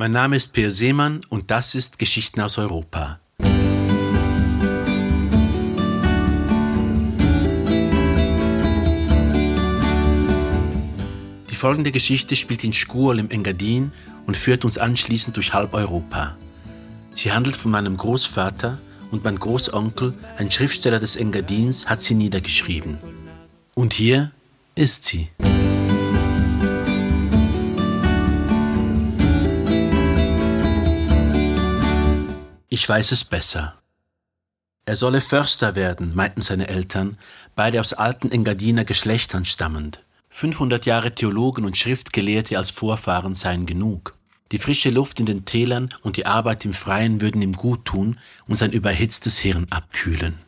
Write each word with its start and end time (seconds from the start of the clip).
Mein 0.00 0.12
Name 0.12 0.36
ist 0.36 0.52
Peer 0.52 0.70
Seemann 0.70 1.22
und 1.28 1.50
das 1.50 1.74
ist 1.74 1.98
Geschichten 1.98 2.40
aus 2.40 2.56
Europa. 2.56 3.18
Die 11.50 11.56
folgende 11.56 11.90
Geschichte 11.90 12.36
spielt 12.36 12.62
in 12.62 12.72
Schkuol 12.72 13.18
im 13.18 13.28
Engadin 13.28 13.90
und 14.28 14.36
führt 14.36 14.64
uns 14.64 14.78
anschließend 14.78 15.34
durch 15.34 15.52
halb 15.52 15.74
Europa. 15.74 16.36
Sie 17.16 17.32
handelt 17.32 17.56
von 17.56 17.72
meinem 17.72 17.96
Großvater 17.96 18.78
und 19.10 19.24
mein 19.24 19.36
Großonkel, 19.36 20.14
ein 20.36 20.52
Schriftsteller 20.52 21.00
des 21.00 21.16
Engadins, 21.16 21.88
hat 21.88 21.98
sie 21.98 22.14
niedergeschrieben. 22.14 22.98
Und 23.74 23.94
hier 23.94 24.30
ist 24.76 25.06
sie. 25.06 25.28
Ich 32.78 32.88
weiß 32.88 33.10
es 33.10 33.24
besser. 33.24 33.76
Er 34.86 34.94
solle 34.94 35.20
Förster 35.20 35.74
werden, 35.74 36.14
meinten 36.14 36.42
seine 36.42 36.68
Eltern, 36.68 37.18
beide 37.56 37.80
aus 37.80 37.92
alten 37.92 38.30
Engadiner 38.30 38.84
Geschlechtern 38.84 39.44
stammend. 39.46 40.04
500 40.28 40.86
Jahre 40.86 41.12
Theologen 41.12 41.64
und 41.64 41.76
Schriftgelehrte 41.76 42.56
als 42.56 42.70
Vorfahren 42.70 43.34
seien 43.34 43.66
genug. 43.66 44.14
Die 44.52 44.60
frische 44.60 44.90
Luft 44.90 45.18
in 45.18 45.26
den 45.26 45.44
Tälern 45.44 45.88
und 46.02 46.18
die 46.18 46.26
Arbeit 46.26 46.64
im 46.64 46.72
Freien 46.72 47.20
würden 47.20 47.42
ihm 47.42 47.54
gut 47.54 47.84
tun 47.84 48.20
und 48.46 48.54
sein 48.54 48.70
überhitztes 48.70 49.38
Hirn 49.38 49.66
abkühlen. 49.70 50.38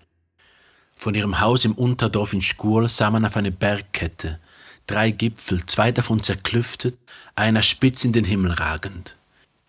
Von 0.94 1.16
ihrem 1.16 1.40
Haus 1.40 1.64
im 1.64 1.72
Unterdorf 1.72 2.32
in 2.32 2.42
Skurl 2.42 2.88
sah 2.88 3.10
man 3.10 3.24
auf 3.24 3.36
eine 3.36 3.50
Bergkette, 3.50 4.38
drei 4.86 5.10
Gipfel, 5.10 5.66
zwei 5.66 5.90
davon 5.90 6.22
zerklüftet, 6.22 6.96
einer 7.34 7.64
spitz 7.64 8.04
in 8.04 8.12
den 8.12 8.24
Himmel 8.24 8.52
ragend. 8.52 9.16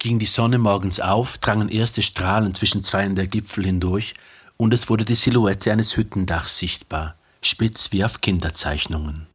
Ging 0.02 0.18
die 0.18 0.26
Sonne 0.26 0.58
morgens 0.58 1.00
auf, 1.00 1.38
drangen 1.38 1.70
erste 1.70 2.02
Strahlen 2.02 2.56
zwischen 2.56 2.84
zweien 2.84 3.14
der 3.14 3.28
Gipfel 3.28 3.66
hindurch, 3.66 4.16
und 4.58 4.74
es 4.74 4.90
wurde 4.90 5.06
die 5.06 5.14
Silhouette 5.14 5.72
eines 5.72 5.96
Hüttendachs 5.96 6.58
sichtbar, 6.58 7.14
spitz 7.44 7.92
wie 7.92 8.04
auf 8.04 8.20
Kinderzeichnungen. 8.20 9.28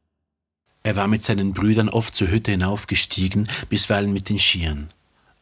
Er 0.83 0.97
war 0.97 1.07
mit 1.07 1.23
seinen 1.23 1.53
Brüdern 1.53 1.89
oft 1.89 2.17
zur 2.17 2.27
Hütte 2.27 2.51
hinaufgestiegen, 2.51 3.49
bisweilen 3.69 4.13
mit 4.13 4.29
den 4.29 4.41
Skiern. 4.41 4.89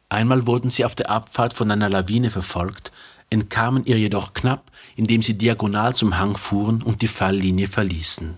Einmal 0.09 0.45
wurden 0.45 0.69
sie 0.69 0.85
auf 0.85 0.93
der 0.93 1.09
Abfahrt 1.09 1.55
von 1.55 1.71
einer 1.71 1.89
Lawine 1.89 2.29
verfolgt, 2.29 2.91
entkamen 3.31 3.83
ihr 3.85 3.97
jedoch 3.97 4.33
knapp, 4.35 4.71
indem 4.95 5.23
sie 5.23 5.39
diagonal 5.39 5.95
zum 5.95 6.19
Hang 6.19 6.37
fuhren 6.37 6.83
und 6.83 7.01
die 7.01 7.07
Falllinie 7.07 7.67
verließen. 7.67 8.35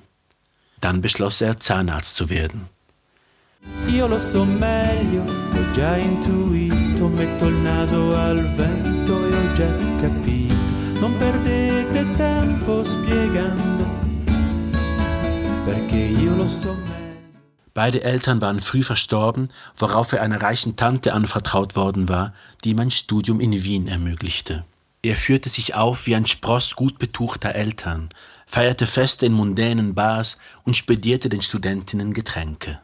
Dann 0.80 1.02
beschloss 1.02 1.42
er, 1.42 1.60
Zahnarzt 1.60 2.16
zu 2.16 2.30
werden. 2.30 2.70
Io 3.90 4.08
lo 4.08 4.20
so 4.20 4.46
meglio, 4.46 5.26
già 5.78 5.96
intuito, 5.96 7.08
metto 7.08 7.46
il 7.46 7.56
naso 7.58 8.16
al 8.16 8.42
vento 8.56 9.14
e 9.30 9.36
ho 9.36 9.54
già 9.54 9.78
capito. 10.02 10.56
Non 11.00 11.16
perdete 11.18 12.16
tempo 12.16 12.84
spiegando, 12.84 13.86
perché 15.64 15.98
io 15.98 16.36
lo 16.36 16.48
so. 16.48 16.76
Beide 17.76 18.02
Eltern 18.02 18.42
waren 18.42 18.60
früh 18.60 18.82
verstorben, 18.82 19.50
worauf 19.76 20.12
er 20.14 20.24
einer 20.24 20.42
reichen 20.42 20.76
Tante 20.76 21.14
anvertraut 21.14 21.76
worden 21.76 22.10
war, 22.10 22.34
die 22.64 22.72
ihm 22.72 22.80
ein 22.80 22.90
Studium 22.90 23.40
in 23.40 23.52
Wien 23.64 23.88
ermöglichte. 23.88 24.66
Er 25.04 25.16
führte 25.16 25.50
sich 25.50 25.76
auf 25.76 26.08
wie 26.08 26.16
ein 26.16 26.26
Spross 26.26 26.76
gut 26.76 26.98
betuchter 26.98 27.54
Eltern, 27.54 28.10
feierte 28.48 28.88
Feste 28.88 29.28
in 29.28 29.34
mundänen 29.34 29.94
Bars 29.94 30.40
und 30.64 30.76
spedierte 30.76 31.30
den 31.30 31.44
Studentinnen 31.44 32.14
Getränke. 32.14 32.80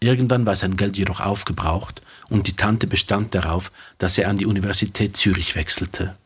Irgendwann 0.00 0.46
war 0.46 0.54
sein 0.54 0.76
Geld 0.76 0.96
jedoch 0.96 1.20
aufgebraucht 1.20 2.02
und 2.28 2.46
die 2.46 2.56
Tante 2.56 2.86
bestand 2.86 3.34
darauf, 3.34 3.72
dass 3.98 4.16
er 4.16 4.28
an 4.28 4.38
die 4.38 4.46
Universität 4.46 5.16
Zürich 5.16 5.56
wechselte. 5.56 6.16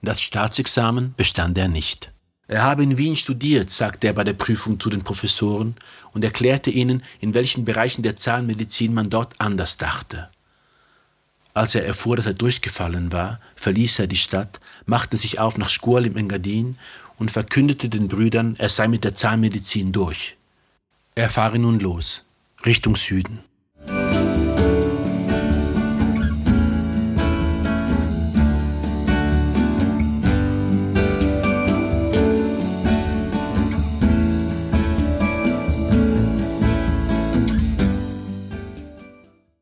Das 0.00 0.22
Staatsexamen 0.22 1.14
bestand 1.16 1.58
er 1.58 1.68
nicht. 1.68 2.12
Er 2.46 2.62
habe 2.62 2.82
in 2.82 2.98
Wien 2.98 3.16
studiert, 3.16 3.70
sagte 3.70 4.08
er 4.08 4.12
bei 4.12 4.24
der 4.24 4.32
Prüfung 4.32 4.80
zu 4.80 4.90
den 4.90 5.02
Professoren 5.02 5.76
und 6.12 6.24
erklärte 6.24 6.70
ihnen, 6.70 7.02
in 7.20 7.34
welchen 7.34 7.64
Bereichen 7.64 8.02
der 8.02 8.16
Zahnmedizin 8.16 8.94
man 8.94 9.10
dort 9.10 9.34
anders 9.38 9.76
dachte. 9.76 10.30
Als 11.52 11.74
er 11.74 11.84
erfuhr, 11.84 12.16
dass 12.16 12.26
er 12.26 12.34
durchgefallen 12.34 13.12
war, 13.12 13.40
verließ 13.56 13.98
er 13.98 14.06
die 14.06 14.16
Stadt, 14.16 14.60
machte 14.86 15.16
sich 15.16 15.38
auf 15.38 15.58
nach 15.58 15.68
Skurl 15.68 16.06
im 16.06 16.16
Engadin 16.16 16.76
und 17.18 17.30
verkündete 17.30 17.88
den 17.88 18.08
Brüdern, 18.08 18.54
er 18.58 18.68
sei 18.68 18.88
mit 18.88 19.04
der 19.04 19.16
Zahnmedizin 19.16 19.92
durch. 19.92 20.36
Er 21.14 21.28
fahre 21.28 21.58
nun 21.58 21.80
los. 21.80 22.24
Richtung 22.66 22.94
Süden. 22.94 23.40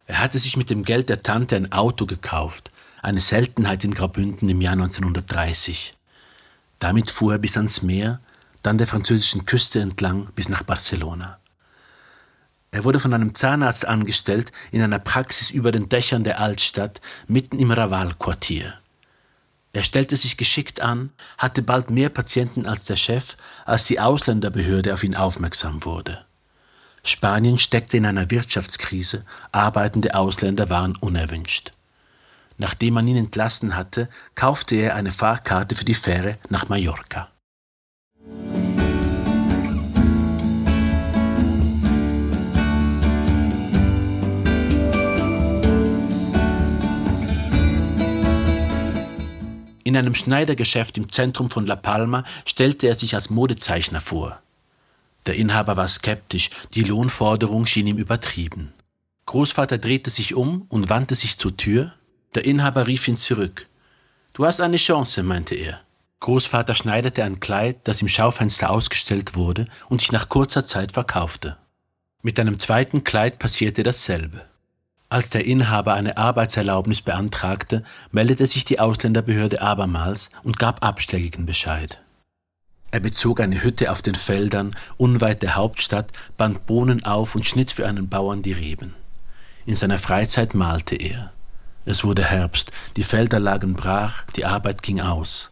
Er 0.06 0.24
hatte 0.24 0.40
sich 0.40 0.56
mit 0.56 0.68
dem 0.68 0.82
Geld 0.82 1.08
der 1.08 1.22
Tante 1.22 1.54
ein 1.54 1.70
Auto 1.70 2.04
gekauft, 2.04 2.72
eine 3.00 3.20
Seltenheit 3.20 3.84
in 3.84 3.94
Graubünden 3.94 4.48
im 4.48 4.60
Jahr 4.60 4.72
1930. 4.72 5.92
Damit 6.80 7.12
fuhr 7.12 7.34
er 7.34 7.38
bis 7.38 7.56
ans 7.56 7.82
Meer, 7.82 8.20
dann 8.62 8.78
der 8.78 8.88
französischen 8.88 9.46
Küste 9.46 9.80
entlang 9.80 10.28
bis 10.34 10.48
nach 10.48 10.64
Barcelona. 10.64 11.38
Er 12.70 12.84
wurde 12.84 13.00
von 13.00 13.14
einem 13.14 13.34
Zahnarzt 13.34 13.86
angestellt 13.86 14.52
in 14.70 14.82
einer 14.82 14.98
Praxis 14.98 15.50
über 15.50 15.72
den 15.72 15.88
Dächern 15.88 16.24
der 16.24 16.40
Altstadt, 16.40 17.00
mitten 17.26 17.58
im 17.58 17.70
Raval-Quartier. 17.70 18.74
Er 19.72 19.84
stellte 19.84 20.16
sich 20.16 20.36
geschickt 20.36 20.80
an, 20.80 21.10
hatte 21.38 21.62
bald 21.62 21.90
mehr 21.90 22.08
Patienten 22.08 22.66
als 22.66 22.86
der 22.86 22.96
Chef, 22.96 23.36
als 23.64 23.84
die 23.84 24.00
Ausländerbehörde 24.00 24.92
auf 24.92 25.04
ihn 25.04 25.16
aufmerksam 25.16 25.84
wurde. 25.84 26.24
Spanien 27.04 27.58
steckte 27.58 27.96
in 27.96 28.06
einer 28.06 28.30
Wirtschaftskrise, 28.30 29.24
arbeitende 29.52 30.14
Ausländer 30.14 30.68
waren 30.68 30.96
unerwünscht. 30.96 31.72
Nachdem 32.58 32.94
man 32.94 33.06
ihn 33.06 33.16
entlassen 33.16 33.76
hatte, 33.76 34.08
kaufte 34.34 34.74
er 34.74 34.94
eine 34.96 35.12
Fahrkarte 35.12 35.74
für 35.74 35.84
die 35.84 35.94
Fähre 35.94 36.38
nach 36.50 36.68
Mallorca. 36.68 37.28
In 49.88 49.96
einem 49.96 50.14
Schneidergeschäft 50.14 50.98
im 50.98 51.08
Zentrum 51.08 51.50
von 51.50 51.64
La 51.64 51.74
Palma 51.74 52.22
stellte 52.44 52.88
er 52.88 52.94
sich 52.94 53.14
als 53.14 53.30
Modezeichner 53.30 54.02
vor. 54.02 54.38
Der 55.24 55.34
Inhaber 55.36 55.78
war 55.78 55.88
skeptisch, 55.88 56.50
die 56.74 56.82
Lohnforderung 56.82 57.64
schien 57.64 57.86
ihm 57.86 57.96
übertrieben. 57.96 58.74
Großvater 59.24 59.78
drehte 59.78 60.10
sich 60.10 60.34
um 60.34 60.66
und 60.68 60.90
wandte 60.90 61.14
sich 61.14 61.38
zur 61.38 61.56
Tür. 61.56 61.94
Der 62.34 62.44
Inhaber 62.44 62.86
rief 62.86 63.08
ihn 63.08 63.16
zurück. 63.16 63.66
Du 64.34 64.44
hast 64.44 64.60
eine 64.60 64.76
Chance, 64.76 65.22
meinte 65.22 65.54
er. 65.54 65.80
Großvater 66.20 66.74
schneiderte 66.74 67.24
ein 67.24 67.40
Kleid, 67.40 67.78
das 67.84 68.02
im 68.02 68.08
Schaufenster 68.08 68.68
ausgestellt 68.68 69.36
wurde 69.36 69.68
und 69.88 70.02
sich 70.02 70.12
nach 70.12 70.28
kurzer 70.28 70.66
Zeit 70.66 70.92
verkaufte. 70.92 71.56
Mit 72.20 72.38
einem 72.38 72.58
zweiten 72.58 73.04
Kleid 73.04 73.38
passierte 73.38 73.84
dasselbe. 73.84 74.44
Als 75.10 75.30
der 75.30 75.46
Inhaber 75.46 75.94
eine 75.94 76.18
Arbeitserlaubnis 76.18 77.00
beantragte, 77.00 77.82
meldete 78.10 78.46
sich 78.46 78.66
die 78.66 78.78
Ausländerbehörde 78.78 79.62
abermals 79.62 80.30
und 80.42 80.58
gab 80.58 80.84
abschlägigen 80.84 81.46
Bescheid. 81.46 82.00
Er 82.90 83.00
bezog 83.00 83.40
eine 83.40 83.62
Hütte 83.62 83.90
auf 83.90 84.02
den 84.02 84.14
Feldern 84.14 84.76
unweit 84.96 85.42
der 85.42 85.56
Hauptstadt, 85.56 86.08
band 86.36 86.66
Bohnen 86.66 87.04
auf 87.04 87.34
und 87.34 87.46
schnitt 87.46 87.70
für 87.70 87.86
einen 87.86 88.08
Bauern 88.08 88.42
die 88.42 88.52
Reben. 88.52 88.94
In 89.66 89.76
seiner 89.76 89.98
Freizeit 89.98 90.54
malte 90.54 90.96
er. 90.96 91.32
Es 91.84 92.04
wurde 92.04 92.24
Herbst, 92.24 92.70
die 92.96 93.02
Felder 93.02 93.40
lagen 93.40 93.74
brach, 93.74 94.24
die 94.36 94.44
Arbeit 94.44 94.82
ging 94.82 95.00
aus. 95.00 95.50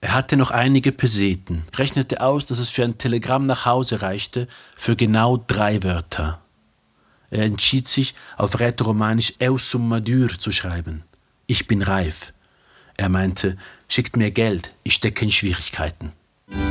Er 0.00 0.14
hatte 0.14 0.36
noch 0.36 0.50
einige 0.50 0.92
Peseten, 0.92 1.64
rechnete 1.76 2.20
aus, 2.22 2.46
dass 2.46 2.58
es 2.58 2.70
für 2.70 2.84
ein 2.84 2.96
Telegramm 2.96 3.46
nach 3.46 3.66
Hause 3.66 4.00
reichte, 4.00 4.46
für 4.74 4.96
genau 4.96 5.42
drei 5.46 5.82
Wörter. 5.82 6.40
Er 7.36 7.44
entschied 7.44 7.86
sich, 7.86 8.14
auf 8.38 8.60
rätoromanisch 8.60 9.34
Eusum 9.42 9.90
Madur 9.90 10.30
zu 10.38 10.52
schreiben. 10.52 11.04
Ich 11.46 11.66
bin 11.66 11.82
reif. 11.82 12.32
Er 12.96 13.10
meinte, 13.10 13.58
schickt 13.88 14.16
mir 14.16 14.30
Geld, 14.30 14.72
ich 14.84 14.94
stecke 14.94 15.26
in 15.26 15.30
Schwierigkeiten. 15.30 16.12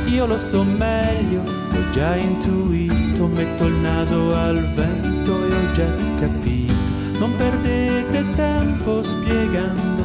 Io 0.08 0.26
lo 0.26 0.36
so 0.36 0.64
meglio, 0.64 1.44
l'ho 1.44 1.90
già 1.94 2.16
intuito, 2.16 3.28
metto 3.28 3.66
il 3.66 3.74
naso 3.74 4.34
al 4.34 4.60
vento 4.74 5.34
e 5.46 5.54
ho 5.54 5.72
già 5.72 5.88
capito. 6.18 6.74
Non 7.20 7.36
perdete 7.36 8.24
tempo 8.34 9.04
spiegando. 9.04 10.04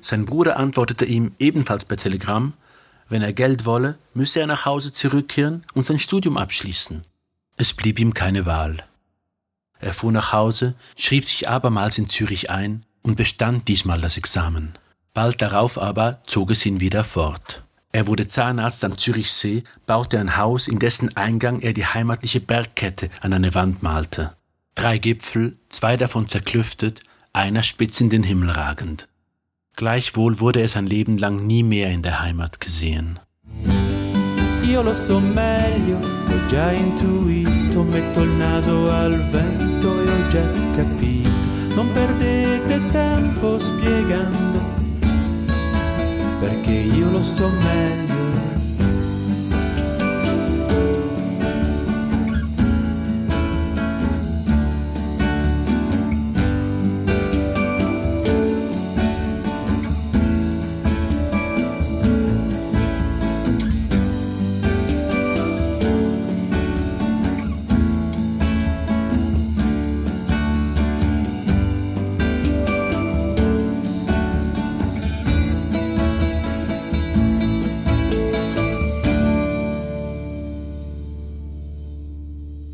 Sein 0.00 0.24
Bruder 0.26 0.58
antwortete 0.58 1.06
ihm 1.06 1.32
ebenfalls 1.40 1.84
per 1.84 1.96
Telegramm, 1.96 2.52
wenn 3.08 3.22
er 3.22 3.32
Geld 3.32 3.64
wolle, 3.64 3.98
müsse 4.14 4.38
er 4.38 4.46
nach 4.46 4.64
Hause 4.64 4.92
zurückkehren 4.92 5.62
und 5.74 5.82
sein 5.84 5.98
Studium 5.98 6.36
abschließen. 6.36 7.02
Es 7.62 7.74
blieb 7.74 8.00
ihm 8.00 8.12
keine 8.12 8.44
Wahl. 8.44 8.82
Er 9.78 9.92
fuhr 9.92 10.10
nach 10.10 10.32
Hause, 10.32 10.74
schrieb 10.96 11.24
sich 11.24 11.48
abermals 11.48 11.96
in 11.96 12.08
Zürich 12.08 12.50
ein 12.50 12.84
und 13.02 13.14
bestand 13.14 13.68
diesmal 13.68 14.00
das 14.00 14.16
Examen. 14.16 14.72
Bald 15.14 15.40
darauf 15.40 15.78
aber 15.78 16.22
zog 16.26 16.50
es 16.50 16.66
ihn 16.66 16.80
wieder 16.80 17.04
fort. 17.04 17.62
Er 17.92 18.08
wurde 18.08 18.26
Zahnarzt 18.26 18.82
am 18.82 18.96
Zürichsee, 18.96 19.62
baute 19.86 20.18
ein 20.18 20.36
Haus, 20.36 20.66
in 20.66 20.80
dessen 20.80 21.16
Eingang 21.16 21.60
er 21.60 21.72
die 21.72 21.86
heimatliche 21.86 22.40
Bergkette 22.40 23.10
an 23.20 23.32
eine 23.32 23.54
Wand 23.54 23.80
malte. 23.80 24.36
Drei 24.74 24.98
Gipfel, 24.98 25.56
zwei 25.68 25.96
davon 25.96 26.26
zerklüftet, 26.26 26.98
einer 27.32 27.62
spitz 27.62 28.00
in 28.00 28.10
den 28.10 28.24
Himmel 28.24 28.50
ragend. 28.50 29.06
Gleichwohl 29.76 30.40
wurde 30.40 30.62
er 30.62 30.68
sein 30.68 30.88
Leben 30.88 31.16
lang 31.16 31.36
nie 31.46 31.62
mehr 31.62 31.92
in 31.92 32.02
der 32.02 32.22
Heimat 32.22 32.58
gesehen. 32.58 33.20
Io 34.62 34.80
lo 34.80 34.94
so 34.94 35.18
meglio, 35.18 35.98
l'ho 35.98 36.46
già 36.46 36.70
intuito, 36.72 37.82
metto 37.82 38.22
il 38.22 38.30
naso 38.30 38.90
al 38.90 39.16
vento 39.30 39.88
e 39.88 40.08
ho 40.08 40.28
già 40.28 40.50
capito. 40.76 41.28
Non 41.74 41.90
perdete 41.92 42.80
tempo 42.90 43.58
spiegando, 43.58 44.60
perché 46.38 46.70
io 46.70 47.10
lo 47.10 47.22
so 47.22 47.48
meglio. 47.48 48.11